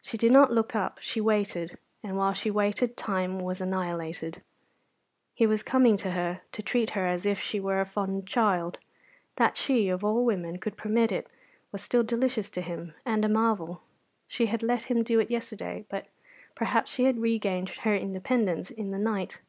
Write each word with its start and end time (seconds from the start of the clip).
She 0.00 0.16
did 0.16 0.32
not 0.32 0.52
look 0.52 0.74
up 0.74 1.00
she 1.02 1.20
waited; 1.20 1.76
and 2.02 2.16
while 2.16 2.32
she 2.32 2.50
waited 2.50 2.96
time 2.96 3.38
was 3.38 3.60
annihilated. 3.60 4.40
He 5.34 5.46
was 5.46 5.62
coming 5.62 5.98
to 5.98 6.12
her 6.12 6.40
to 6.52 6.62
treat 6.62 6.88
her 6.96 7.04
as 7.06 7.26
if 7.26 7.38
she 7.42 7.60
were 7.60 7.78
a 7.78 7.84
fond 7.84 8.26
child; 8.26 8.78
that 9.36 9.58
she, 9.58 9.90
of 9.90 10.02
all 10.02 10.24
women, 10.24 10.56
could 10.56 10.78
permit 10.78 11.12
it 11.12 11.28
was 11.72 11.82
still 11.82 12.02
delicious 12.04 12.48
to 12.48 12.62
him, 12.62 12.94
and 13.04 13.22
a 13.22 13.28
marvel. 13.28 13.82
She 14.26 14.46
had 14.46 14.62
let 14.62 14.84
him 14.84 15.02
do 15.02 15.20
it 15.20 15.30
yesterday, 15.30 15.84
but 15.90 16.08
perhaps 16.54 16.90
she 16.90 17.04
had 17.04 17.18
regained 17.18 17.68
her 17.68 17.94
independence 17.94 18.70
in 18.70 18.92
the 18.92 18.98
night. 18.98 19.42